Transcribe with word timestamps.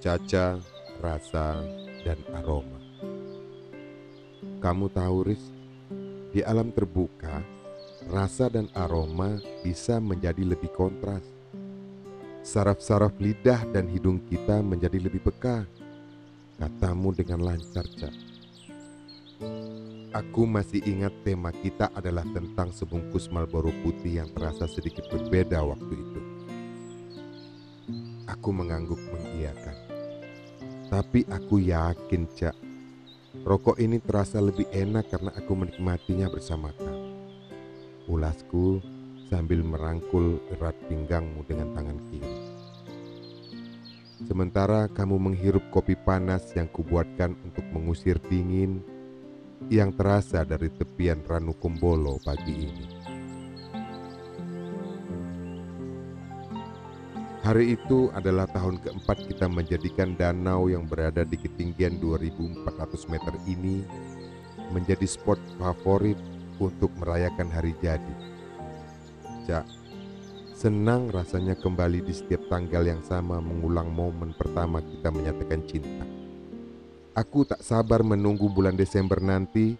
Caca, 0.00 0.56
rasa, 1.04 1.60
dan 2.08 2.16
aroma. 2.32 2.80
Kamu 4.64 4.88
tahu, 4.88 5.28
Riz, 5.28 5.44
di 6.32 6.40
alam 6.40 6.72
terbuka, 6.72 7.44
rasa 8.08 8.48
dan 8.48 8.72
aroma 8.72 9.36
bisa 9.60 10.00
menjadi 10.00 10.40
lebih 10.40 10.72
kontras. 10.72 11.20
Saraf-saraf 12.40 13.12
lidah 13.20 13.68
dan 13.76 13.92
hidung 13.92 14.24
kita 14.24 14.64
menjadi 14.64 14.96
lebih 15.04 15.20
peka. 15.20 15.68
Katamu 16.56 17.12
dengan 17.12 17.44
lancar, 17.44 17.84
Cak. 17.84 18.16
Aku 20.16 20.48
masih 20.48 20.80
ingat 20.88 21.12
tema 21.28 21.52
kita 21.52 21.92
adalah 21.92 22.24
tentang 22.32 22.72
sebungkus 22.72 23.28
Marlboro 23.28 23.68
putih 23.84 24.24
yang 24.24 24.32
terasa 24.32 24.64
sedikit 24.64 25.12
berbeda 25.12 25.60
waktu 25.60 25.92
itu. 25.92 26.20
Aku 28.24 28.56
mengangguk 28.56 28.96
mengiyakan. 29.10 29.89
Tapi 30.90 31.22
aku 31.30 31.62
yakin, 31.62 32.26
Cak, 32.34 32.58
rokok 33.46 33.78
ini 33.78 34.02
terasa 34.02 34.42
lebih 34.42 34.66
enak 34.74 35.06
karena 35.06 35.30
aku 35.38 35.54
menikmatinya 35.54 36.26
bersama 36.26 36.74
kamu. 36.74 37.14
Ulasku 38.10 38.82
sambil 39.30 39.62
merangkul 39.62 40.42
erat 40.50 40.74
pinggangmu 40.90 41.46
dengan 41.46 41.70
tangan 41.78 41.98
kiri. 42.10 42.36
Sementara 44.26 44.90
kamu 44.90 45.30
menghirup 45.30 45.62
kopi 45.70 45.94
panas 45.94 46.50
yang 46.58 46.66
kubuatkan 46.66 47.38
untuk 47.46 47.62
mengusir 47.70 48.18
dingin 48.26 48.82
yang 49.70 49.94
terasa 49.94 50.42
dari 50.42 50.74
tepian 50.74 51.22
Ranu 51.22 51.54
Kumbolo 51.54 52.18
pagi 52.26 52.66
ini. 52.66 52.86
Hari 57.50 57.74
itu 57.74 58.14
adalah 58.14 58.46
tahun 58.46 58.78
keempat 58.78 59.26
kita 59.26 59.50
menjadikan 59.50 60.14
danau 60.14 60.70
yang 60.70 60.86
berada 60.86 61.26
di 61.26 61.34
ketinggian 61.34 61.98
2400 61.98 63.10
meter 63.10 63.34
ini 63.42 63.82
menjadi 64.70 65.02
spot 65.02 65.42
favorit 65.58 66.14
untuk 66.62 66.94
merayakan 67.02 67.50
hari 67.50 67.74
jadi. 67.82 68.14
Cak, 69.50 69.66
senang 70.54 71.10
rasanya 71.10 71.58
kembali 71.58 72.06
di 72.06 72.14
setiap 72.14 72.46
tanggal 72.46 72.86
yang 72.86 73.02
sama 73.02 73.42
mengulang 73.42 73.90
momen 73.90 74.30
pertama 74.30 74.78
kita 74.78 75.10
menyatakan 75.10 75.66
cinta. 75.66 76.06
Aku 77.18 77.42
tak 77.42 77.66
sabar 77.66 78.06
menunggu 78.06 78.46
bulan 78.46 78.78
Desember 78.78 79.18
nanti 79.18 79.74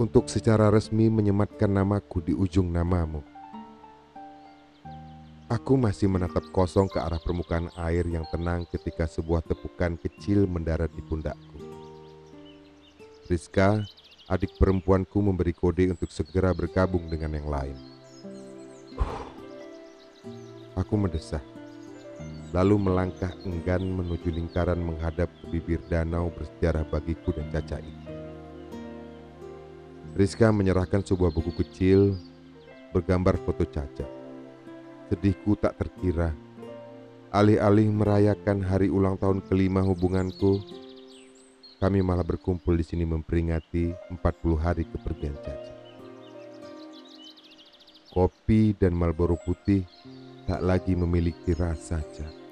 untuk 0.00 0.32
secara 0.32 0.72
resmi 0.72 1.12
menyematkan 1.12 1.68
namaku 1.68 2.24
di 2.24 2.32
ujung 2.32 2.72
namamu. 2.72 3.33
Aku 5.54 5.78
masih 5.78 6.10
menatap 6.10 6.42
kosong 6.50 6.90
ke 6.90 6.98
arah 6.98 7.22
permukaan 7.22 7.70
air 7.78 8.02
yang 8.10 8.26
tenang 8.26 8.66
ketika 8.74 9.06
sebuah 9.06 9.38
tepukan 9.46 9.94
kecil 9.94 10.50
mendarat 10.50 10.90
di 10.90 10.98
pundakku. 10.98 11.62
Rizka, 13.30 13.86
adik 14.26 14.58
perempuanku 14.58 15.14
memberi 15.22 15.54
kode 15.54 15.94
untuk 15.94 16.10
segera 16.10 16.50
bergabung 16.50 17.06
dengan 17.06 17.38
yang 17.38 17.46
lain. 17.46 17.78
Aku 20.74 20.98
mendesah 20.98 21.38
lalu 22.50 22.74
melangkah 22.90 23.30
enggan 23.46 23.82
menuju 23.82 24.34
lingkaran 24.34 24.82
menghadap 24.82 25.30
ke 25.38 25.54
bibir 25.54 25.78
danau 25.86 26.34
bersejarah 26.34 26.82
bagiku 26.90 27.30
dan 27.30 27.46
Caca 27.54 27.78
itu. 27.78 28.10
Rizka 30.18 30.50
menyerahkan 30.50 31.06
sebuah 31.06 31.30
buku 31.30 31.54
kecil 31.62 32.18
bergambar 32.90 33.38
foto 33.38 33.62
Caca. 33.62 34.23
Sedihku 35.14 35.54
tak 35.54 35.78
terkira. 35.78 36.34
Alih-alih 37.30 37.86
merayakan 37.86 38.66
hari 38.66 38.90
ulang 38.90 39.14
tahun 39.14 39.46
kelima 39.46 39.78
hubunganku, 39.78 40.58
kami 41.78 42.02
malah 42.02 42.26
berkumpul 42.26 42.74
di 42.74 42.82
sini 42.82 43.06
memperingati 43.06 43.94
40 44.10 44.18
hari 44.58 44.82
kepergian 44.90 45.38
Caca. 45.38 45.74
Kopi 48.10 48.74
dan 48.74 48.98
Marlboro 48.98 49.38
putih 49.38 49.86
tak 50.50 50.58
lagi 50.66 50.98
memiliki 50.98 51.54
rasa, 51.54 52.02
Caca 52.02 52.43